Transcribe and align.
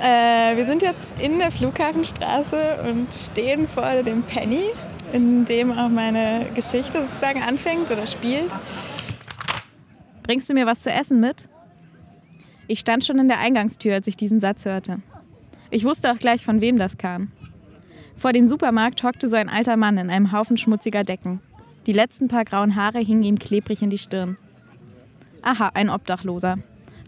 Äh, 0.00 0.56
wir 0.56 0.64
sind 0.64 0.80
jetzt 0.80 1.20
in 1.20 1.38
der 1.38 1.50
Flughafenstraße 1.50 2.78
und 2.88 3.12
stehen 3.12 3.68
vor 3.68 4.02
dem 4.02 4.22
Penny, 4.22 4.70
in 5.12 5.44
dem 5.44 5.70
auch 5.72 5.90
meine 5.90 6.46
Geschichte 6.54 7.02
sozusagen 7.02 7.42
anfängt 7.42 7.90
oder 7.90 8.06
spielt. 8.06 8.50
Bringst 10.22 10.48
du 10.48 10.54
mir 10.54 10.64
was 10.64 10.80
zu 10.80 10.90
essen 10.90 11.20
mit? 11.20 11.50
Ich 12.66 12.80
stand 12.80 13.04
schon 13.04 13.18
in 13.18 13.28
der 13.28 13.40
Eingangstür, 13.40 13.94
als 13.94 14.06
ich 14.06 14.16
diesen 14.16 14.40
Satz 14.40 14.64
hörte. 14.64 15.00
Ich 15.68 15.84
wusste 15.84 16.10
auch 16.12 16.18
gleich, 16.18 16.44
von 16.46 16.62
wem 16.62 16.78
das 16.78 16.96
kam. 16.96 17.32
Vor 18.16 18.32
dem 18.32 18.46
Supermarkt 18.46 19.02
hockte 19.02 19.28
so 19.28 19.36
ein 19.36 19.50
alter 19.50 19.76
Mann 19.76 19.98
in 19.98 20.08
einem 20.08 20.32
Haufen 20.32 20.56
schmutziger 20.56 21.04
Decken. 21.04 21.40
Die 21.86 21.92
letzten 21.92 22.28
paar 22.28 22.44
grauen 22.46 22.74
Haare 22.74 23.00
hingen 23.00 23.22
ihm 23.22 23.38
klebrig 23.38 23.82
in 23.82 23.90
die 23.90 23.98
Stirn. 23.98 24.38
Aha, 25.42 25.72
ein 25.74 25.90
Obdachloser, 25.90 26.56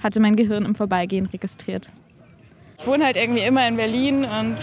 hatte 0.03 0.21
mein 0.21 0.37
Gehirn 0.37 0.67
im 0.67 0.75
Vorbeigehen 0.75 1.27
registriert. 1.27 1.91
Ich 2.83 2.89
wohne 2.89 3.05
halt 3.05 3.17
irgendwie 3.17 3.43
immer 3.43 3.69
in 3.69 3.77
Berlin 3.77 4.25
und 4.25 4.57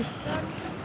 ich 0.00 0.08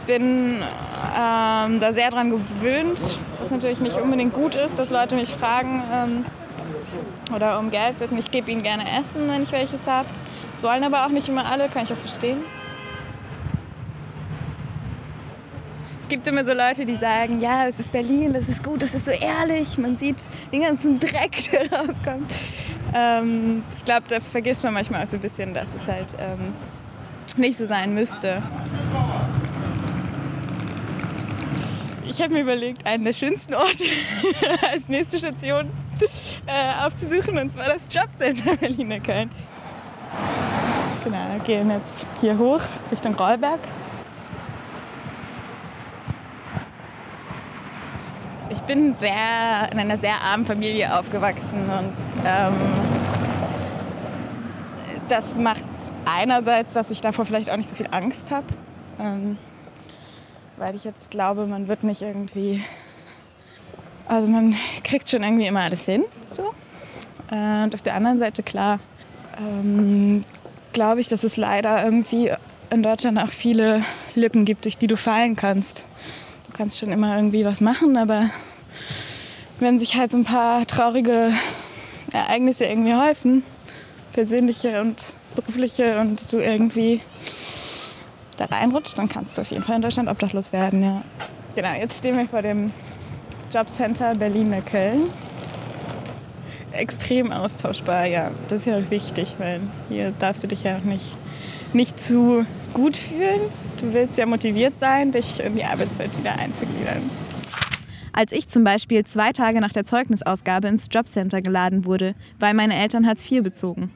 bin 0.06 0.56
ähm, 0.56 1.80
da 1.80 1.92
sehr 1.94 2.10
dran 2.10 2.28
gewöhnt, 2.28 3.18
was 3.38 3.50
natürlich 3.50 3.80
nicht 3.80 3.96
unbedingt 3.96 4.34
gut 4.34 4.54
ist, 4.54 4.78
dass 4.78 4.90
Leute 4.90 5.14
mich 5.14 5.30
fragen, 5.30 5.82
ähm, 5.90 6.24
oder 7.34 7.58
um 7.58 7.70
Geld 7.70 7.98
bitten. 7.98 8.18
Ich 8.18 8.30
gebe 8.30 8.50
ihnen 8.50 8.62
gerne 8.62 8.84
Essen, 9.00 9.26
wenn 9.28 9.42
ich 9.42 9.52
welches 9.52 9.86
habe. 9.86 10.06
Das 10.52 10.62
wollen 10.62 10.84
aber 10.84 11.06
auch 11.06 11.08
nicht 11.08 11.30
immer 11.30 11.50
alle, 11.50 11.66
kann 11.70 11.84
ich 11.84 11.92
auch 11.94 11.96
verstehen. 11.96 12.44
Es 15.98 16.08
gibt 16.08 16.26
immer 16.26 16.44
so 16.44 16.52
Leute, 16.52 16.84
die 16.84 16.96
sagen, 16.96 17.40
ja, 17.40 17.68
es 17.68 17.80
ist 17.80 17.90
Berlin, 17.90 18.34
das 18.34 18.50
ist 18.50 18.62
gut, 18.62 18.82
das 18.82 18.94
ist 18.94 19.06
so 19.06 19.12
ehrlich, 19.12 19.78
man 19.78 19.96
sieht 19.96 20.16
den 20.52 20.60
ganzen 20.60 20.98
Dreck, 20.98 21.50
der 21.52 21.72
rauskommt. 21.72 22.30
Ähm, 22.94 23.62
ich 23.76 23.84
glaube, 23.84 24.04
da 24.08 24.20
vergisst 24.20 24.62
man 24.64 24.74
manchmal 24.74 25.04
auch 25.04 25.08
so 25.08 25.16
ein 25.16 25.20
bisschen, 25.20 25.54
dass 25.54 25.74
es 25.74 25.86
halt 25.86 26.14
ähm, 26.18 26.52
nicht 27.36 27.56
so 27.56 27.66
sein 27.66 27.94
müsste. 27.94 28.42
Ich 32.08 32.20
habe 32.20 32.34
mir 32.34 32.40
überlegt, 32.40 32.86
einen 32.86 33.04
der 33.04 33.12
schönsten 33.12 33.54
Orte 33.54 33.84
als 34.72 34.88
nächste 34.88 35.18
Station 35.18 35.70
äh, 36.46 36.84
aufzusuchen, 36.84 37.38
und 37.38 37.52
zwar 37.52 37.66
das 37.66 37.82
Jobcenter 37.90 38.56
Berliner-Köln. 38.56 39.30
Genau, 41.04 41.38
gehen 41.46 41.70
jetzt 41.70 42.06
hier 42.20 42.36
hoch 42.36 42.60
Richtung 42.90 43.14
Rollberg. 43.14 43.60
Ich 48.50 48.60
bin 48.62 48.96
sehr, 48.98 49.70
in 49.72 49.78
einer 49.78 49.96
sehr 49.96 50.20
armen 50.22 50.44
Familie 50.44 50.98
aufgewachsen 50.98 51.70
und 51.70 51.94
ähm, 52.24 52.54
das 55.08 55.36
macht 55.36 55.62
einerseits, 56.04 56.74
dass 56.74 56.90
ich 56.90 57.00
davor 57.00 57.24
vielleicht 57.24 57.50
auch 57.50 57.56
nicht 57.56 57.68
so 57.68 57.74
viel 57.74 57.88
Angst 57.90 58.30
habe, 58.30 58.46
ähm, 58.98 59.36
weil 60.56 60.74
ich 60.74 60.84
jetzt 60.84 61.10
glaube, 61.10 61.46
man 61.46 61.68
wird 61.68 61.84
nicht 61.84 62.02
irgendwie 62.02 62.62
also 64.10 64.28
man 64.28 64.56
kriegt 64.82 65.08
schon 65.08 65.22
irgendwie 65.22 65.46
immer 65.46 65.60
alles 65.60 65.84
hin. 65.84 66.04
So. 66.30 66.42
Äh, 67.30 67.62
und 67.62 67.74
auf 67.74 67.82
der 67.82 67.94
anderen 67.94 68.18
Seite, 68.18 68.42
klar, 68.42 68.80
ähm, 69.38 70.22
glaube 70.72 71.00
ich, 71.00 71.06
dass 71.06 71.22
es 71.22 71.36
leider 71.36 71.84
irgendwie 71.84 72.32
in 72.70 72.82
Deutschland 72.82 73.18
auch 73.20 73.30
viele 73.30 73.84
Lücken 74.16 74.44
gibt, 74.44 74.64
durch 74.64 74.76
die 74.76 74.88
du 74.88 74.96
fallen 74.96 75.36
kannst. 75.36 75.86
Du 76.48 76.52
kannst 76.52 76.80
schon 76.80 76.90
immer 76.90 77.14
irgendwie 77.14 77.44
was 77.44 77.60
machen, 77.60 77.96
aber 77.96 78.30
wenn 79.60 79.78
sich 79.78 79.94
halt 79.94 80.10
so 80.10 80.18
ein 80.18 80.24
paar 80.24 80.66
traurige 80.66 81.32
Ereignisse 82.18 82.64
irgendwie 82.64 82.94
häufen, 82.94 83.42
persönliche 84.12 84.80
und 84.80 85.14
berufliche, 85.34 86.00
und 86.00 86.32
du 86.32 86.38
irgendwie 86.38 87.00
da 88.36 88.46
reinrutscht, 88.46 88.98
dann 88.98 89.08
kannst 89.08 89.36
du 89.36 89.42
auf 89.42 89.50
jeden 89.50 89.62
Fall 89.62 89.76
in 89.76 89.82
Deutschland 89.82 90.08
obdachlos 90.08 90.52
werden, 90.52 90.82
ja. 90.82 91.02
Genau, 91.54 91.72
jetzt 91.74 91.98
stehen 91.98 92.16
wir 92.16 92.26
vor 92.26 92.42
dem 92.42 92.72
Jobcenter 93.52 94.14
Berlin-Köln. 94.14 95.10
Extrem 96.72 97.32
austauschbar, 97.32 98.06
ja. 98.06 98.30
Das 98.48 98.60
ist 98.60 98.66
ja 98.66 98.90
wichtig, 98.90 99.34
weil 99.38 99.60
hier 99.88 100.12
darfst 100.18 100.42
du 100.42 100.46
dich 100.46 100.62
ja 100.62 100.76
auch 100.76 100.84
nicht, 100.84 101.16
nicht 101.72 102.02
zu 102.02 102.46
gut 102.72 102.96
fühlen. 102.96 103.40
Du 103.80 103.92
willst 103.92 104.16
ja 104.16 104.26
motiviert 104.26 104.78
sein, 104.78 105.12
dich 105.12 105.40
in 105.40 105.56
die 105.56 105.64
Arbeitswelt 105.64 106.16
wieder 106.18 106.38
einzugliedern. 106.38 107.10
Als 108.20 108.32
ich 108.32 108.48
zum 108.48 108.64
Beispiel 108.64 109.02
zwei 109.06 109.32
Tage 109.32 109.62
nach 109.62 109.72
der 109.72 109.86
Zeugnisausgabe 109.86 110.68
ins 110.68 110.88
Jobcenter 110.92 111.40
geladen 111.40 111.86
wurde, 111.86 112.14
weil 112.38 112.52
meine 112.52 112.74
Eltern 112.74 113.06
Hartz 113.06 113.24
IV 113.24 113.42
bezogen. 113.42 113.90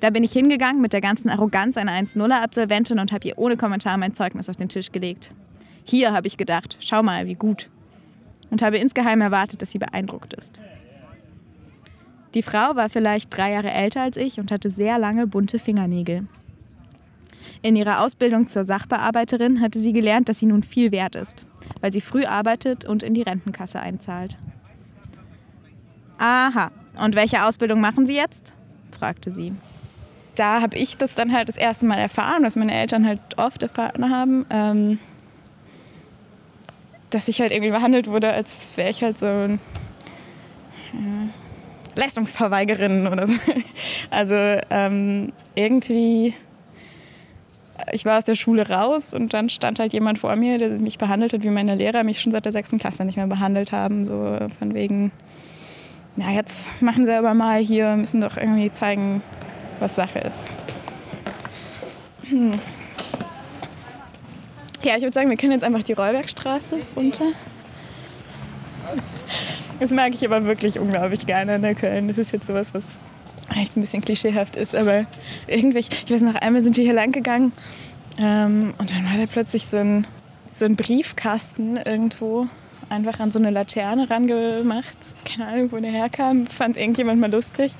Da 0.00 0.08
bin 0.08 0.24
ich 0.24 0.32
hingegangen 0.32 0.80
mit 0.80 0.94
der 0.94 1.02
ganzen 1.02 1.28
Arroganz 1.28 1.76
einer 1.76 1.92
1-0er-Absolventin 1.92 2.98
und 2.98 3.12
habe 3.12 3.28
ihr 3.28 3.36
ohne 3.36 3.58
Kommentar 3.58 3.98
mein 3.98 4.14
Zeugnis 4.14 4.48
auf 4.48 4.56
den 4.56 4.70
Tisch 4.70 4.92
gelegt. 4.92 5.34
Hier 5.84 6.14
habe 6.14 6.26
ich 6.26 6.38
gedacht, 6.38 6.78
schau 6.80 7.02
mal, 7.02 7.26
wie 7.26 7.34
gut 7.34 7.68
und 8.48 8.62
habe 8.62 8.78
insgeheim 8.78 9.20
erwartet, 9.20 9.60
dass 9.60 9.72
sie 9.72 9.78
beeindruckt 9.78 10.32
ist. 10.32 10.62
Die 12.32 12.42
Frau 12.42 12.76
war 12.76 12.88
vielleicht 12.88 13.36
drei 13.36 13.52
Jahre 13.52 13.72
älter 13.72 14.00
als 14.00 14.16
ich 14.16 14.40
und 14.40 14.50
hatte 14.50 14.70
sehr 14.70 14.98
lange 14.98 15.26
bunte 15.26 15.58
Fingernägel. 15.58 16.26
In 17.62 17.76
ihrer 17.76 18.02
Ausbildung 18.02 18.46
zur 18.46 18.64
Sachbearbeiterin 18.64 19.60
hatte 19.60 19.78
sie 19.78 19.92
gelernt, 19.92 20.28
dass 20.28 20.38
sie 20.38 20.46
nun 20.46 20.62
viel 20.62 20.92
wert 20.92 21.14
ist, 21.16 21.46
weil 21.80 21.92
sie 21.92 22.00
früh 22.00 22.24
arbeitet 22.24 22.84
und 22.84 23.02
in 23.02 23.14
die 23.14 23.22
Rentenkasse 23.22 23.80
einzahlt. 23.80 24.38
Aha, 26.18 26.70
und 26.96 27.14
welche 27.16 27.44
Ausbildung 27.44 27.80
machen 27.80 28.06
Sie 28.06 28.14
jetzt? 28.14 28.52
fragte 28.96 29.30
sie. 29.30 29.52
Da 30.36 30.60
habe 30.60 30.76
ich 30.76 30.96
das 30.96 31.14
dann 31.14 31.32
halt 31.32 31.48
das 31.48 31.56
erste 31.56 31.86
Mal 31.86 31.98
erfahren, 31.98 32.42
was 32.42 32.56
meine 32.56 32.74
Eltern 32.74 33.06
halt 33.06 33.20
oft 33.36 33.62
erfahren 33.62 34.10
haben. 34.10 34.46
Ähm 34.50 34.98
dass 37.14 37.28
ich 37.28 37.40
halt 37.40 37.52
irgendwie 37.52 37.70
behandelt 37.70 38.08
wurde, 38.08 38.32
als 38.32 38.76
wäre 38.76 38.90
ich 38.90 39.02
halt 39.02 39.20
so 39.20 39.26
ein 39.26 39.60
äh, 40.92 41.98
Leistungsverweigerin 41.98 43.06
oder 43.06 43.26
so. 43.26 43.34
Also 44.10 44.34
ähm, 44.70 45.32
irgendwie, 45.54 46.34
ich 47.92 48.04
war 48.04 48.18
aus 48.18 48.24
der 48.24 48.34
Schule 48.34 48.68
raus 48.68 49.14
und 49.14 49.32
dann 49.34 49.48
stand 49.48 49.78
halt 49.78 49.92
jemand 49.92 50.18
vor 50.18 50.34
mir, 50.36 50.58
der 50.58 50.70
mich 50.80 50.98
behandelt 50.98 51.32
hat, 51.32 51.42
wie 51.42 51.50
meine 51.50 51.74
Lehrer 51.74 52.04
mich 52.04 52.20
schon 52.20 52.32
seit 52.32 52.44
der 52.44 52.52
sechsten 52.52 52.78
Klasse 52.78 53.04
nicht 53.04 53.16
mehr 53.16 53.26
behandelt 53.26 53.72
haben. 53.72 54.04
So 54.04 54.38
von 54.58 54.74
wegen, 54.74 55.12
na 56.16 56.32
jetzt 56.32 56.68
machen 56.80 57.06
sie 57.06 57.16
aber 57.16 57.34
mal 57.34 57.60
hier, 57.60 57.96
müssen 57.96 58.20
doch 58.20 58.36
irgendwie 58.36 58.70
zeigen, 58.70 59.22
was 59.80 59.94
Sache 59.94 60.20
ist. 60.20 60.44
Hm. 62.28 62.58
Ja, 64.82 64.96
ich 64.96 65.02
würde 65.02 65.14
sagen, 65.14 65.30
wir 65.30 65.36
können 65.36 65.52
jetzt 65.52 65.64
einfach 65.64 65.82
die 65.82 65.94
Rollbergstraße 65.94 66.80
runter. 66.94 67.32
Das 69.78 69.90
mag 69.92 70.14
ich 70.14 70.24
aber 70.24 70.44
wirklich 70.44 70.78
unglaublich 70.78 71.26
gerne 71.26 71.56
in 71.56 71.62
der 71.62 71.74
Köln. 71.74 72.08
Das 72.08 72.18
ist 72.18 72.32
jetzt 72.32 72.46
sowas, 72.46 72.74
was 72.74 72.98
echt 73.54 73.76
ein 73.76 73.80
bisschen 73.80 74.02
klischeehaft 74.02 74.56
ist, 74.56 74.74
aber 74.74 75.06
irgendwie, 75.46 75.78
ich 75.78 76.10
weiß 76.10 76.22
noch, 76.22 76.34
einmal 76.34 76.62
sind 76.62 76.76
wir 76.76 76.84
hier 76.84 76.94
lang 76.94 77.12
gegangen 77.12 77.52
ähm, 78.18 78.74
und 78.78 78.90
dann 78.90 79.04
war 79.04 79.16
da 79.16 79.26
plötzlich 79.30 79.66
so 79.66 79.76
ein, 79.76 80.06
so 80.50 80.64
ein 80.64 80.76
Briefkasten 80.76 81.76
irgendwo 81.76 82.48
einfach 82.88 83.18
an 83.20 83.30
so 83.30 83.38
eine 83.38 83.50
Laterne 83.50 84.08
rangemacht. 84.08 84.98
Keine 85.24 85.48
Ahnung, 85.48 85.72
wo 85.72 85.78
der 85.78 85.90
herkam, 85.90 86.46
fand 86.46 86.76
irgendjemand 86.76 87.20
mal 87.20 87.30
lustig. 87.30 87.72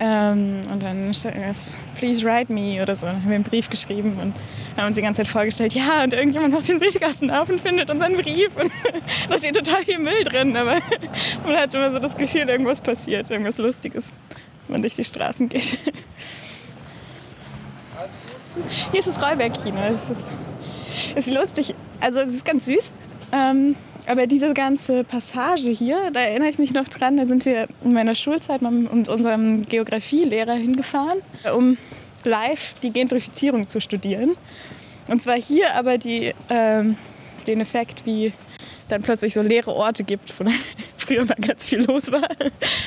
Ähm, 0.00 0.62
und 0.72 0.82
dann 0.82 1.14
stand 1.14 1.36
irgendwas, 1.36 1.78
please 1.96 2.24
write 2.24 2.52
me 2.52 2.82
oder 2.82 2.96
so. 2.96 3.06
Dann 3.06 3.16
haben 3.16 3.28
wir 3.28 3.36
einen 3.36 3.44
Brief 3.44 3.70
geschrieben 3.70 4.16
und 4.20 4.34
haben 4.76 4.88
uns 4.88 4.96
die 4.96 5.02
ganze 5.02 5.22
Zeit 5.22 5.28
vorgestellt, 5.28 5.72
ja, 5.74 6.02
und 6.02 6.12
irgendjemand 6.12 6.52
macht 6.52 6.68
den 6.68 6.80
Briefkasten 6.80 7.30
auf 7.30 7.48
und 7.48 7.60
findet 7.60 7.90
unseren 7.90 8.14
Brief. 8.14 8.56
Und 8.56 8.72
da 9.28 9.38
steht 9.38 9.54
total 9.54 9.84
viel 9.84 10.00
Müll 10.00 10.24
drin, 10.24 10.56
aber 10.56 10.80
man 11.46 11.56
hat 11.56 11.72
immer 11.74 11.92
so 11.92 12.00
das 12.00 12.16
Gefühl, 12.16 12.48
irgendwas 12.48 12.80
passiert, 12.80 13.30
irgendwas 13.30 13.58
Lustiges, 13.58 14.10
wenn 14.66 14.74
man 14.74 14.82
durch 14.82 14.94
die 14.94 15.04
Straßen 15.04 15.48
geht. 15.48 15.78
Hier 18.90 19.00
ist 19.00 19.08
das 19.08 19.20
Rollberg-Kino. 19.22 19.76
Das 19.90 20.10
ist, 20.10 20.24
ist 21.16 21.34
lustig. 21.34 21.74
Also, 22.00 22.20
es 22.20 22.34
ist 22.34 22.44
ganz 22.44 22.66
süß. 22.66 22.92
Ähm, 23.32 23.76
aber 24.06 24.26
diese 24.26 24.52
ganze 24.52 25.02
Passage 25.02 25.70
hier, 25.70 26.10
da 26.12 26.20
erinnere 26.20 26.50
ich 26.50 26.58
mich 26.58 26.72
noch 26.74 26.88
dran, 26.88 27.16
da 27.16 27.24
sind 27.24 27.46
wir 27.46 27.68
in 27.82 27.94
meiner 27.94 28.14
Schulzeit 28.14 28.60
mit 28.60 29.08
unserem 29.08 29.62
Geografielehrer 29.62 30.54
hingefahren, 30.54 31.22
um 31.54 31.78
live 32.22 32.74
die 32.82 32.90
Gentrifizierung 32.90 33.66
zu 33.66 33.80
studieren. 33.80 34.36
Und 35.08 35.22
zwar 35.22 35.36
hier 35.36 35.74
aber 35.74 35.96
die, 35.98 36.34
ähm, 36.50 36.96
den 37.46 37.60
Effekt, 37.60 38.04
wie 38.04 38.32
es 38.78 38.88
dann 38.88 39.02
plötzlich 39.02 39.32
so 39.32 39.42
leere 39.42 39.72
Orte 39.72 40.04
gibt, 40.04 40.32
dann 40.38 40.52
früher 41.04 41.24
mal 41.24 41.36
ganz 41.40 41.66
viel 41.66 41.84
los 41.84 42.10
war. 42.10 42.28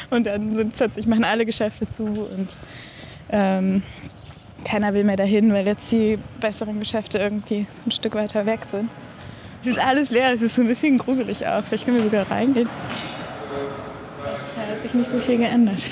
Und 0.09 0.25
dann 0.25 0.55
sind 0.55 0.75
plötzlich 0.75 1.07
machen 1.07 1.23
alle 1.23 1.45
Geschäfte 1.45 1.89
zu 1.89 2.03
und 2.03 2.49
ähm, 3.29 3.83
keiner 4.63 4.93
will 4.93 5.03
mehr 5.03 5.17
dahin, 5.17 5.53
weil 5.53 5.67
jetzt 5.67 5.91
die 5.91 6.17
besseren 6.39 6.79
Geschäfte 6.79 7.19
irgendwie 7.19 7.65
ein 7.85 7.91
Stück 7.91 8.15
weiter 8.15 8.45
weg 8.45 8.61
sind. 8.65 8.89
Es 9.61 9.67
ist 9.67 9.79
alles 9.79 10.11
leer, 10.11 10.33
es 10.33 10.41
ist 10.41 10.55
so 10.55 10.61
ein 10.61 10.67
bisschen 10.67 10.97
gruselig 10.97 11.45
auch. 11.45 11.63
Vielleicht 11.63 11.85
können 11.85 11.97
wir 11.97 12.03
sogar 12.03 12.29
reingehen. 12.29 12.69
Da 14.23 14.31
hat 14.73 14.81
sich 14.81 14.93
nicht 14.93 15.09
so 15.09 15.19
viel 15.19 15.37
geändert. 15.37 15.89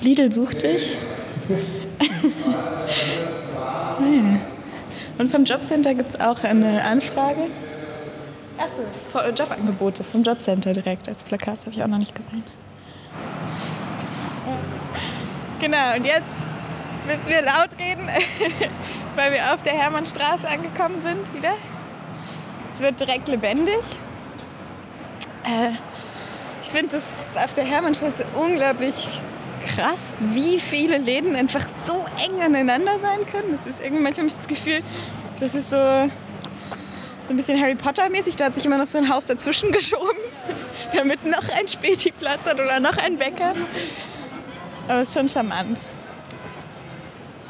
Lidl 0.00 0.32
sucht 0.32 0.62
dich. 0.62 0.96
Und 5.18 5.30
vom 5.30 5.44
Jobcenter 5.44 5.94
gibt 5.94 6.10
es 6.10 6.20
auch 6.20 6.44
eine 6.44 6.84
Anfrage. 6.84 7.46
Achso, 8.66 8.82
Jobangebote 9.30 10.02
vom 10.02 10.24
Jobcenter 10.24 10.72
direkt 10.72 11.08
als 11.08 11.22
Plakat, 11.22 11.58
das 11.58 11.66
habe 11.66 11.76
ich 11.76 11.82
auch 11.84 11.86
noch 11.86 11.98
nicht 11.98 12.14
gesehen. 12.14 12.42
Genau, 15.60 15.94
und 15.96 16.04
jetzt 16.04 16.44
müssen 17.06 17.26
wir 17.28 17.42
laut 17.42 17.70
reden, 17.78 18.08
weil 19.14 19.32
wir 19.32 19.54
auf 19.54 19.62
der 19.62 19.72
Hermannstraße 19.72 20.48
angekommen 20.48 21.00
sind 21.00 21.32
wieder. 21.32 21.52
Es 22.66 22.80
wird 22.80 22.98
direkt 22.98 23.28
lebendig. 23.28 23.78
Äh, 25.44 25.70
ich 26.60 26.68
finde 26.68 26.96
es 26.96 27.42
auf 27.42 27.54
der 27.54 27.64
Hermannstraße 27.64 28.26
unglaublich 28.34 29.22
krass, 29.64 30.20
wie 30.32 30.58
viele 30.58 30.98
Läden 30.98 31.36
einfach 31.36 31.64
so 31.84 32.04
eng 32.24 32.42
aneinander 32.42 32.98
sein 32.98 33.24
können. 33.26 33.52
Das 33.52 33.66
ist 33.66 33.80
irgendwie 33.80 34.02
manchmal 34.02 34.26
habe 34.26 34.28
ich 34.28 34.36
das 34.36 34.48
Gefühl, 34.48 34.82
das 35.38 35.54
ist 35.54 35.70
so, 35.70 36.10
so 37.26 37.32
ein 37.32 37.36
bisschen 37.36 37.60
Harry 37.60 37.74
Potter 37.74 38.08
mäßig. 38.08 38.36
Da 38.36 38.46
hat 38.46 38.54
sich 38.54 38.64
immer 38.64 38.78
noch 38.78 38.86
so 38.86 38.98
ein 38.98 39.08
Haus 39.08 39.24
dazwischen 39.24 39.72
geschoben, 39.72 40.18
damit 40.94 41.24
noch 41.24 41.48
ein 41.58 41.66
Späti 41.68 42.12
Platz 42.12 42.46
hat 42.46 42.60
oder 42.60 42.80
noch 42.80 42.96
ein 42.98 43.16
Bäcker. 43.16 43.54
Aber 44.88 45.00
es 45.00 45.08
ist 45.08 45.14
schon 45.14 45.28
charmant. 45.28 45.80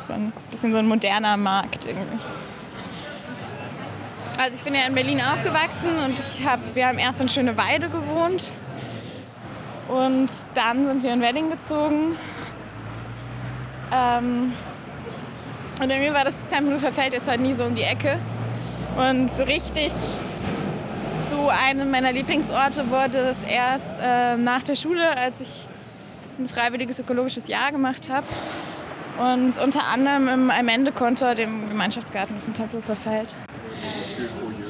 So 0.07 0.15
ein 0.15 0.33
bisschen 0.51 0.73
so 0.73 0.79
ein 0.79 0.87
moderner 0.87 1.37
Markt 1.37 1.85
irgendwie. 1.87 2.19
Also 4.39 4.57
ich 4.57 4.63
bin 4.63 4.75
ja 4.75 4.83
in 4.87 4.95
Berlin 4.95 5.21
aufgewachsen 5.21 5.91
und 6.05 6.19
ich 6.19 6.47
hab, 6.47 6.61
wir 6.75 6.87
haben 6.87 6.99
erst 6.99 7.21
in 7.21 7.29
Schöneweide 7.29 7.89
gewohnt. 7.89 8.53
Und 9.89 10.29
dann 10.55 10.87
sind 10.87 11.03
wir 11.03 11.13
in 11.13 11.21
Wedding 11.21 11.51
gezogen. 11.51 12.17
Ähm, 13.93 14.53
und 15.81 15.91
irgendwie 15.91 16.13
war 16.13 16.25
das 16.25 16.47
Tempelhofer 16.47 16.93
Feld 16.93 17.13
jetzt 17.13 17.29
halt 17.29 17.41
nie 17.41 17.55
so 17.55 17.65
um 17.65 17.75
die 17.75 17.83
Ecke. 17.83 18.19
Und 18.97 19.37
so 19.37 19.45
richtig 19.45 19.93
zu 21.21 21.49
einem 21.49 21.91
meiner 21.91 22.13
Lieblingsorte 22.13 22.89
wurde 22.91 23.19
es 23.19 23.43
erst 23.43 24.01
äh, 24.03 24.37
nach 24.37 24.63
der 24.63 24.75
Schule, 24.75 25.17
als 25.17 25.41
ich 25.41 25.67
ein 26.39 26.49
freiwilliges 26.49 26.99
ökologisches 26.99 27.49
Jahr 27.49 27.73
gemacht 27.73 28.09
habe. 28.09 28.27
Und 29.19 29.59
unter 29.59 29.87
anderem 29.93 30.29
im 30.29 30.51
Almende-Kontor, 30.51 31.35
dem 31.35 31.69
Gemeinschaftsgarten 31.69 32.39
von 32.39 32.55
Tempelhofer 32.55 32.97
Feld. 32.97 33.35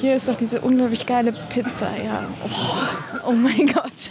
Hier 0.00 0.16
ist 0.16 0.28
doch 0.28 0.36
diese 0.36 0.60
unglaublich 0.60 1.06
geile 1.06 1.32
Pizza, 1.32 1.88
ja. 2.04 2.24
Oh, 2.44 3.28
oh 3.28 3.32
mein 3.32 3.66
Gott. 3.66 4.10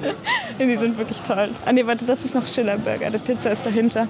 Die 0.58 0.76
sind 0.76 0.98
wirklich 0.98 1.20
toll. 1.22 1.50
Ah 1.66 1.72
nee, 1.72 1.86
warte, 1.86 2.04
das 2.04 2.24
ist 2.24 2.34
noch 2.34 2.46
Schillerburger. 2.46 3.10
Die 3.10 3.18
Pizza 3.18 3.50
ist 3.50 3.66
dahinter. 3.66 4.06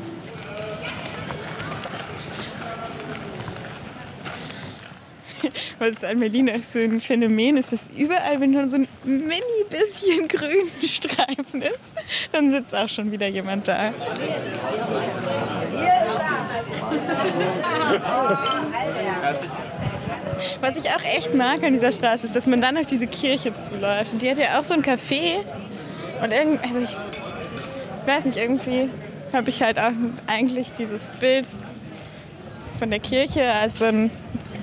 Was 5.81 5.93
ist 5.93 6.05
an 6.05 6.21
Berlin 6.21 6.51
so 6.63 6.79
ein 6.79 7.01
Phänomen 7.01 7.57
ist, 7.57 7.73
dass 7.73 7.81
überall, 7.97 8.39
wenn 8.39 8.51
nur 8.51 8.69
so 8.69 8.77
ein 8.77 8.89
mini 9.03 9.65
bisschen 9.71 10.29
grünen 10.29 10.69
Streifen 10.85 11.63
ist, 11.63 11.95
dann 12.33 12.51
sitzt 12.51 12.75
auch 12.75 12.89
schon 12.89 13.11
wieder 13.11 13.27
jemand 13.27 13.67
da. 13.67 13.95
Was 20.61 20.77
ich 20.77 20.91
auch 20.91 21.03
echt 21.03 21.35
mag 21.35 21.63
an 21.63 21.73
dieser 21.73 21.93
Straße 21.93 22.27
ist, 22.27 22.37
dass 22.37 22.47
man 22.47 22.61
dann 22.61 22.77
auf 22.77 22.85
diese 22.85 23.07
Kirche 23.07 23.55
zuläuft. 23.59 24.13
Und 24.13 24.21
die 24.21 24.31
hat 24.31 24.37
ja 24.37 24.59
auch 24.59 24.65
so 24.65 24.75
ein 24.75 24.83
Café. 24.83 25.37
Und 26.23 26.31
irgendwie, 26.31 26.69
also 26.69 26.81
ich, 26.81 26.91
ich 26.91 28.07
weiß 28.07 28.27
nicht, 28.27 28.37
irgendwie 28.37 28.91
habe 29.33 29.49
ich 29.49 29.63
halt 29.63 29.79
auch 29.79 29.93
eigentlich 30.27 30.75
dieses 30.79 31.13
Bild 31.13 31.49
von 32.79 32.91
der 32.91 33.01
Kirche 33.01 33.51
als 33.51 33.79
so 33.79 33.87
ein, 33.87 34.11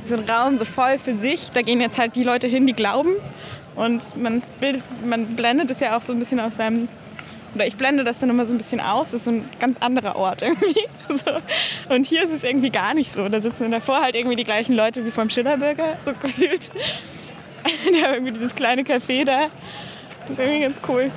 so 0.08 0.16
ein 0.16 0.30
Raum 0.30 0.58
so 0.58 0.66
voll 0.66 1.00
für 1.00 1.16
sich. 1.16 1.52
Da 1.52 1.62
gehen 1.62 1.82
jetzt 1.82 1.98
halt 1.98 2.16
die 2.16 2.24
Leute 2.24 2.48
hin, 2.48 2.66
die 2.66 2.74
glauben. 2.74 3.12
Und 3.76 4.16
man, 4.16 4.42
bildet, 4.60 4.84
man 5.06 5.36
blendet 5.36 5.70
es 5.70 5.80
ja 5.80 5.96
auch 5.96 6.02
so 6.02 6.14
ein 6.14 6.20
bisschen 6.20 6.40
aus 6.40 6.56
seinem 6.56 6.88
oder 7.56 7.66
ich 7.66 7.78
blende 7.78 8.04
das 8.04 8.20
dann 8.20 8.30
immer 8.30 8.46
so 8.46 8.54
ein 8.54 8.58
bisschen 8.58 8.80
aus. 8.80 9.12
Das 9.12 9.22
ist 9.22 9.26
so 9.26 9.32
ein 9.32 9.50
ganz 9.60 9.78
anderer 9.80 10.16
Ort 10.16 10.42
irgendwie. 10.44 10.86
So. 11.10 11.32
Und 11.94 12.06
hier 12.06 12.24
ist 12.24 12.32
es 12.32 12.44
irgendwie 12.44 12.70
gar 12.70 12.94
nicht 12.94 13.12
so. 13.12 13.28
Da 13.30 13.42
sitzen 13.42 13.72
davor 13.72 14.02
halt 14.02 14.16
irgendwie 14.16 14.36
die 14.36 14.44
gleichen 14.44 14.76
Leute 14.76 15.06
wie 15.06 15.12
vom 15.12 15.30
Schillerburger, 15.30 15.98
so 16.02 16.14
gefühlt. 16.22 16.72
Die 17.90 18.04
haben 18.04 18.14
irgendwie 18.14 18.34
dieses 18.34 18.54
kleine 18.54 18.84
Café 18.84 19.26
da. 19.26 19.48
Das 20.22 20.32
ist 20.32 20.40
irgendwie 20.40 20.62
ganz 20.62 20.80
cool. 20.88 21.12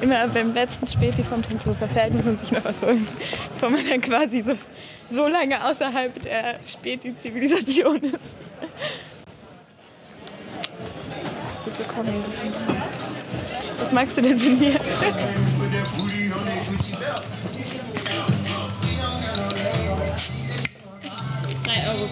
Immer 0.00 0.28
beim 0.28 0.54
letzten 0.54 0.86
Späti 0.86 1.24
vom 1.24 1.42
Tempelhofer 1.42 1.88
Feld 1.88 2.14
muss 2.14 2.24
man 2.24 2.36
sich 2.36 2.52
noch 2.52 2.64
was 2.64 2.82
holen, 2.82 3.06
bevor 3.54 3.70
man 3.70 3.88
dann 3.88 4.00
quasi 4.00 4.42
so, 4.42 4.54
so 5.10 5.26
lange 5.26 5.62
außerhalb 5.64 6.20
der 6.22 6.60
Späti-Zivilisation 6.66 8.00
ist. 8.02 8.36
Gute 11.64 11.82
Kombi. 11.82 12.12
Was 13.78 13.92
magst 13.92 14.16
du 14.18 14.22
denn 14.22 14.38
von 14.38 14.58
mir? 14.58 14.74
3,10 21.64 21.88
Euro. 21.88 22.08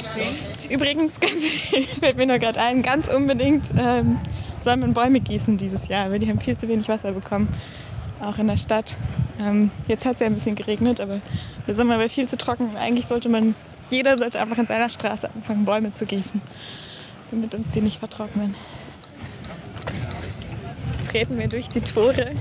Übrigens, 0.69 1.21
ganz, 1.21 1.45
fällt 2.01 2.17
mir 2.17 2.27
noch 2.27 2.39
gerade 2.39 2.61
ein, 2.61 2.83
ganz 2.83 3.09
unbedingt 3.09 3.65
ähm, 3.79 4.19
soll 4.67 4.77
man 4.77 4.95
Bäume 4.95 5.21
gießen 5.21 5.57
dieses 5.57 5.87
Jahr, 5.87 6.11
weil 6.11 6.19
die 6.19 6.29
haben 6.29 6.41
viel 6.41 6.57
zu 6.57 6.67
wenig 6.67 6.89
Wasser 6.89 7.13
bekommen, 7.13 7.49
auch 8.21 8.37
in 8.39 8.49
der 8.49 8.57
Stadt. 8.57 8.97
Ähm, 9.39 9.71
jetzt 9.87 10.05
hat 10.05 10.15
es 10.15 10.21
ja 10.21 10.27
ein 10.27 10.35
bisschen 10.35 10.57
geregnet, 10.57 11.01
aber 11.01 11.21
der 11.69 11.77
Sommer 11.77 12.01
war 12.01 12.09
viel 12.09 12.29
zu 12.29 12.37
trocken. 12.37 12.77
Eigentlich 12.77 13.07
sollte 13.07 13.29
man, 13.29 13.55
jeder 13.91 14.19
sollte 14.19 14.41
einfach 14.41 14.59
in 14.59 14.67
seiner 14.67 14.91
Straße 14.91 15.31
anfangen, 15.33 15.65
Bäume 15.65 15.93
zu 15.93 16.05
gießen, 16.05 16.43
damit 17.31 17.55
uns 17.55 17.71
die 17.71 17.81
nicht 17.81 18.01
vertrocknen 18.01 18.57
treten 21.17 21.39
wir 21.39 21.49
durch 21.49 21.69
die 21.69 21.81
Tore 21.81 22.33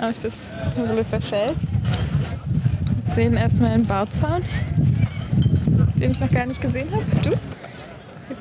auf 0.00 0.18
das 0.18 0.32
Tempelhofer 0.74 1.20
Feld. 1.20 1.56
Wir 3.04 3.14
sehen 3.14 3.36
erstmal 3.36 3.72
einen 3.72 3.86
Bauzaun, 3.86 4.42
den 6.00 6.10
ich 6.10 6.18
noch 6.18 6.30
gar 6.30 6.46
nicht 6.46 6.60
gesehen 6.60 6.88
habe. 6.90 7.04
Du? 7.22 7.30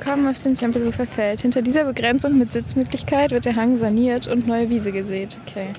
Wir 0.08 0.14
kommen 0.14 0.30
auf 0.30 0.42
den 0.42 0.56
Tempelhofer 0.56 1.06
Feld. 1.06 1.42
Hinter 1.42 1.62
dieser 1.62 1.84
Begrenzung 1.84 2.38
mit 2.38 2.54
Sitzmöglichkeit 2.54 3.32
wird 3.32 3.44
der 3.44 3.58
Hang 3.58 3.76
saniert 3.76 4.26
und 4.26 4.48
neue 4.48 4.70
Wiese 4.70 4.94
gesät. 4.94 5.38
Okay. 5.46 5.74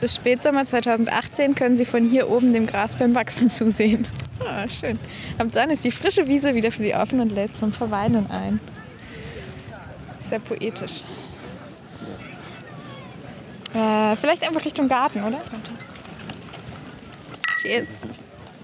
Bis 0.00 0.14
Spätsommer 0.14 0.64
2018 0.64 1.54
können 1.54 1.76
Sie 1.76 1.84
von 1.84 2.02
hier 2.02 2.30
oben 2.30 2.54
dem 2.54 2.66
Gras 2.66 2.96
beim 2.96 3.14
Wachsen 3.14 3.50
zusehen. 3.50 4.08
Ah, 4.40 4.66
schön. 4.70 4.98
Ab 5.36 5.48
dann 5.52 5.68
ist 5.68 5.84
die 5.84 5.90
frische 5.90 6.26
Wiese 6.28 6.54
wieder 6.54 6.72
für 6.72 6.80
Sie 6.80 6.94
offen 6.94 7.20
und 7.20 7.30
lädt 7.30 7.54
zum 7.58 7.72
Verweilen 7.74 8.26
ein. 8.30 8.58
Sehr 10.18 10.38
poetisch. 10.38 11.02
Äh, 13.74 14.16
vielleicht 14.16 14.48
einfach 14.48 14.64
Richtung 14.64 14.88
Garten, 14.88 15.22
oder? 15.24 15.42
Cheers. 17.60 17.86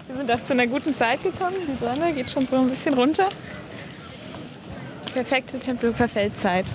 Wir 0.06 0.16
sind 0.16 0.30
auch 0.30 0.42
zu 0.46 0.54
einer 0.54 0.66
guten 0.66 0.96
Zeit 0.96 1.22
gekommen. 1.22 1.56
Die 1.68 1.84
Sonne 1.84 2.14
geht 2.14 2.30
schon 2.30 2.46
so 2.46 2.56
ein 2.56 2.70
bisschen 2.70 2.94
runter. 2.94 3.28
Perfekte 5.18 5.58
Tempelhofer 5.58 6.06
Feldzeit. 6.06 6.72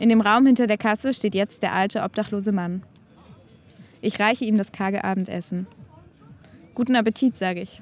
In 0.00 0.08
dem 0.08 0.20
Raum 0.20 0.44
hinter 0.44 0.66
der 0.66 0.76
Kasse 0.76 1.14
steht 1.14 1.36
jetzt 1.36 1.62
der 1.62 1.72
alte, 1.72 2.02
obdachlose 2.02 2.50
Mann. 2.50 2.82
Ich 4.00 4.18
reiche 4.18 4.44
ihm 4.44 4.58
das 4.58 4.72
karge 4.72 5.04
Abendessen. 5.04 5.68
Guten 6.74 6.96
Appetit, 6.96 7.36
sage 7.36 7.60
ich. 7.60 7.80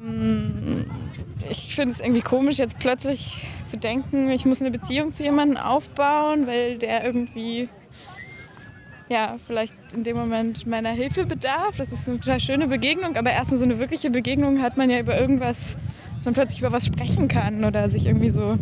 Ähm, 0.00 0.88
ich 1.50 1.74
finde 1.74 1.92
es 1.92 1.98
irgendwie 1.98 2.20
komisch, 2.20 2.58
jetzt 2.58 2.78
plötzlich 2.78 3.48
zu 3.64 3.78
denken, 3.78 4.30
ich 4.30 4.44
muss 4.44 4.60
eine 4.60 4.70
Beziehung 4.70 5.10
zu 5.10 5.24
jemandem 5.24 5.56
aufbauen, 5.56 6.46
weil 6.46 6.78
der 6.78 7.04
irgendwie 7.04 7.68
ja, 9.08 9.38
vielleicht 9.44 9.74
in 9.92 10.04
dem 10.04 10.16
Moment 10.16 10.66
meiner 10.66 10.90
Hilfe 10.90 11.26
bedarf. 11.26 11.78
Das 11.78 11.90
ist 11.90 12.08
eine 12.08 12.20
total 12.20 12.38
schöne 12.38 12.68
Begegnung, 12.68 13.16
aber 13.16 13.32
erstmal 13.32 13.58
so 13.58 13.64
eine 13.64 13.80
wirkliche 13.80 14.10
Begegnung 14.10 14.62
hat 14.62 14.76
man 14.76 14.88
ja 14.88 15.00
über 15.00 15.18
irgendwas, 15.20 15.76
dass 16.14 16.24
man 16.24 16.34
plötzlich 16.34 16.60
über 16.60 16.72
was 16.72 16.86
sprechen 16.86 17.28
kann 17.28 17.64
oder 17.64 17.88
sich 17.88 18.06
irgendwie 18.06 18.30
so, 18.30 18.56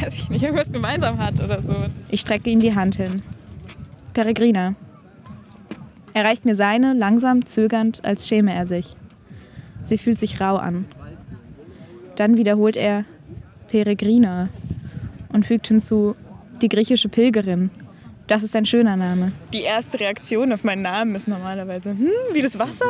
weiß 0.00 0.14
ich 0.14 0.30
nicht, 0.30 0.42
irgendwas 0.42 0.70
gemeinsam 0.70 1.18
hat 1.18 1.42
oder 1.42 1.62
so. 1.62 1.74
Ich 2.08 2.20
strecke 2.20 2.50
ihm 2.50 2.60
die 2.60 2.74
Hand 2.74 2.96
hin. 2.96 3.22
Peregrina. 4.12 4.74
Er 6.12 6.24
reicht 6.24 6.44
mir 6.44 6.54
seine, 6.54 6.92
langsam, 6.92 7.44
zögernd, 7.44 8.04
als 8.04 8.28
schäme 8.28 8.54
er 8.54 8.66
sich. 8.66 8.94
Sie 9.82 9.98
fühlt 9.98 10.18
sich 10.18 10.40
rau 10.40 10.56
an. 10.56 10.86
Dann 12.16 12.36
wiederholt 12.36 12.76
er 12.76 13.04
Peregrina 13.68 14.48
und 15.30 15.44
fügt 15.44 15.66
hinzu 15.66 16.14
die 16.62 16.68
griechische 16.68 17.08
Pilgerin. 17.08 17.70
Das 18.26 18.42
ist 18.42 18.56
ein 18.56 18.64
schöner 18.64 18.96
Name. 18.96 19.32
Die 19.52 19.62
erste 19.62 20.00
Reaktion 20.00 20.52
auf 20.52 20.64
meinen 20.64 20.82
Namen 20.82 21.14
ist 21.14 21.28
normalerweise, 21.28 21.90
hm, 21.90 22.08
wie 22.32 22.40
das 22.40 22.58
Wasser. 22.58 22.86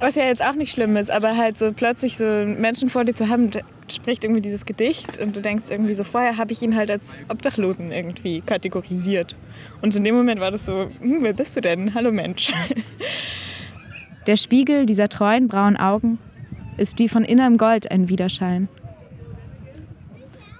Was 0.00 0.14
ja 0.14 0.24
jetzt 0.24 0.42
auch 0.42 0.54
nicht 0.54 0.72
schlimm 0.72 0.96
ist, 0.96 1.10
aber 1.10 1.36
halt 1.36 1.58
so 1.58 1.72
plötzlich 1.72 2.16
so 2.16 2.24
Menschen 2.24 2.88
vor 2.88 3.04
dir 3.04 3.14
zu 3.14 3.28
haben, 3.28 3.50
spricht 3.90 4.24
irgendwie 4.24 4.40
dieses 4.40 4.64
Gedicht 4.64 5.18
und 5.18 5.36
du 5.36 5.42
denkst 5.42 5.64
irgendwie 5.68 5.92
so, 5.92 6.04
vorher 6.04 6.38
habe 6.38 6.52
ich 6.52 6.62
ihn 6.62 6.74
halt 6.74 6.90
als 6.90 7.04
Obdachlosen 7.28 7.92
irgendwie 7.92 8.40
kategorisiert. 8.40 9.36
Und 9.82 9.94
in 9.94 10.02
dem 10.02 10.14
Moment 10.14 10.40
war 10.40 10.50
das 10.50 10.64
so, 10.64 10.90
hm, 11.00 11.18
wer 11.20 11.34
bist 11.34 11.54
du 11.54 11.60
denn? 11.60 11.92
Hallo 11.94 12.10
Mensch. 12.12 12.50
Der 14.26 14.36
Spiegel 14.36 14.86
dieser 14.86 15.08
treuen 15.08 15.48
braunen 15.48 15.76
Augen 15.76 16.18
ist 16.78 16.98
wie 16.98 17.08
von 17.08 17.22
innerem 17.22 17.58
Gold 17.58 17.90
ein 17.90 18.08
Widerschein. 18.08 18.68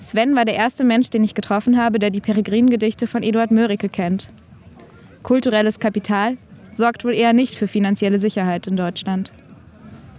Sven 0.00 0.34
war 0.34 0.44
der 0.46 0.54
erste 0.54 0.82
Mensch, 0.82 1.10
den 1.10 1.22
ich 1.22 1.34
getroffen 1.34 1.76
habe, 1.76 1.98
der 1.98 2.10
die 2.10 2.20
Peregrin-Gedichte 2.20 3.06
von 3.06 3.22
Eduard 3.22 3.50
Mörike 3.50 3.88
kennt. 3.88 4.28
Kulturelles 5.22 5.78
Kapital 5.78 6.36
sorgt 6.70 7.04
wohl 7.04 7.14
eher 7.14 7.32
nicht 7.32 7.56
für 7.56 7.68
finanzielle 7.68 8.20
Sicherheit 8.20 8.66
in 8.66 8.76
Deutschland. 8.76 9.32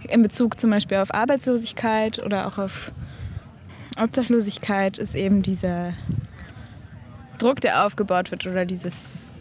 In 0.08 0.22
Bezug 0.22 0.58
zum 0.58 0.70
Beispiel 0.70 0.98
auf 0.98 1.14
Arbeitslosigkeit 1.14 2.18
oder 2.18 2.46
auch 2.46 2.58
auf 2.58 2.92
Obdachlosigkeit 3.98 4.98
ist 4.98 5.14
eben 5.14 5.42
dieser 5.42 5.94
Druck, 7.38 7.60
der 7.60 7.84
aufgebaut 7.84 8.30
wird 8.30 8.46
oder 8.46 8.64
dieses 8.64 9.32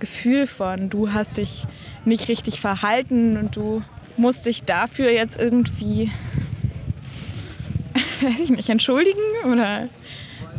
Gefühl 0.00 0.46
von, 0.46 0.90
du 0.90 1.12
hast 1.12 1.36
dich 1.36 1.66
nicht 2.04 2.28
richtig 2.28 2.60
verhalten 2.60 3.36
und 3.36 3.56
du 3.56 3.82
musst 4.16 4.46
dich 4.46 4.64
dafür 4.64 5.10
jetzt 5.10 5.40
irgendwie, 5.40 6.10
weiß 8.20 8.40
ich 8.40 8.50
nicht, 8.50 8.68
entschuldigen 8.68 9.20
oder 9.50 9.88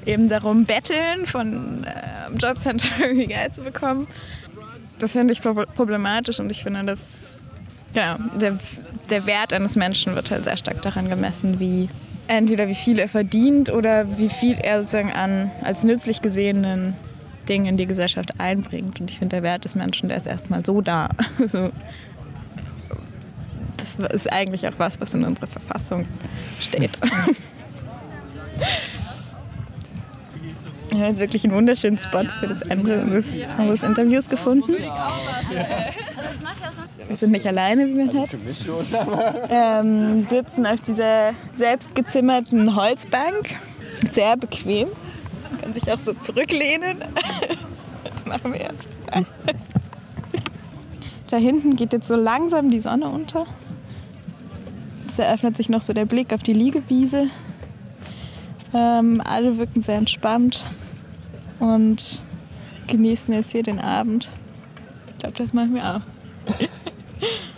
eben 0.06 0.30
darum 0.30 0.66
betteln, 0.66 1.26
von 1.26 1.84
äh, 1.84 2.36
Jobcenter 2.38 2.88
irgendwie 3.00 3.28
Geld 3.28 3.54
zu 3.54 3.62
bekommen. 3.62 4.08
Das 5.00 5.14
finde 5.14 5.34
ich 5.34 5.42
problematisch 5.42 6.40
und 6.40 6.50
ich 6.50 6.62
finde, 6.62 6.84
dass 6.84 7.00
ja, 7.94 8.20
der, 8.40 8.60
der 9.10 9.26
Wert 9.26 9.54
eines 9.54 9.76
Menschen 9.76 10.16
wird 10.16 10.30
halt 10.30 10.44
sehr 10.44 10.58
stark 10.58 10.82
daran 10.82 11.10
gemessen, 11.10 11.60
wie 11.60 11.90
entweder 12.28 12.68
wie 12.68 12.76
viel 12.76 13.00
er 13.00 13.10
verdient 13.10 13.72
oder 13.72 14.18
wie 14.18 14.30
viel 14.30 14.58
er 14.60 14.82
sozusagen 14.82 15.12
an 15.12 15.52
als 15.64 15.84
nützlich 15.84 16.22
gesehenen 16.22 16.96
Dingen 17.48 17.66
in 17.66 17.78
die 17.78 17.88
Gesellschaft 17.88 18.40
einbringt. 18.40 19.00
Und 19.00 19.10
ich 19.10 19.18
finde, 19.18 19.38
der 19.38 19.44
Wert 19.44 19.66
des 19.66 19.76
Menschen, 19.76 20.10
der 20.10 20.18
ist 20.18 20.28
erstmal 20.28 20.64
so 20.66 20.82
da. 20.82 21.10
Also, 21.40 21.72
das 23.78 23.96
ist 24.14 24.32
eigentlich 24.32 24.68
auch 24.68 24.74
was, 24.78 25.00
was 25.00 25.14
in 25.14 25.24
unserer 25.24 25.48
Verfassung 25.48 26.06
steht. 26.60 27.00
Habe 30.94 31.06
jetzt 31.06 31.20
wirklich 31.20 31.44
einen 31.44 31.54
wunderschönen 31.54 31.98
Spot 31.98 32.24
für 32.40 32.48
das 32.48 32.62
Ende 32.64 33.02
unseres, 33.02 33.34
unseres 33.58 33.84
Interviews 33.84 34.30
gefunden. 34.30 34.74
Wir 37.08 37.16
sind 37.16 37.32
nicht 37.32 37.48
alleine, 37.48 37.88
wie 37.88 37.94
man 37.94 38.14
hört. 38.14 38.30
Ähm, 39.50 40.24
sitzen 40.24 40.66
auf 40.66 40.82
dieser 40.82 41.34
selbstgezimmerten 41.56 42.76
Holzbank. 42.76 43.56
Sehr 44.12 44.38
bequem. 44.38 44.90
Man 45.50 45.62
kann 45.62 45.74
sich 45.74 45.92
auch 45.92 46.00
so 46.00 46.14
zurücklehnen. 46.14 47.04
Das 48.04 48.26
machen 48.26 48.54
wir 48.54 48.62
jetzt. 48.62 48.88
Da 51.30 51.38
hinten 51.38 51.76
geht 51.76 51.94
jetzt 51.94 52.08
so 52.08 52.16
langsam 52.16 52.72
die 52.72 52.80
Sonne 52.80 53.10
unter. 53.10 53.46
Es 55.08 55.20
eröffnet 55.20 55.58
sich 55.58 55.70
noch 55.70 55.82
so 55.82 55.94
der 55.94 56.06
Blick 56.06 56.34
auf 56.34 56.44
die 56.44 56.54
Liegewiese. 56.54 57.28
Ähm, 58.74 59.22
alle 59.26 59.58
wirken 59.58 59.82
sehr 59.82 59.98
entspannt 59.98 60.66
und 61.60 62.22
genießen 62.88 63.34
jetzt 63.34 63.52
hier 63.52 63.64
den 63.64 63.80
Abend. 63.80 64.32
Ich 65.10 65.18
glaube, 65.18 65.38
das 65.38 65.54
machen 65.54 65.74
wir 65.74 65.96
auch. 65.96 66.02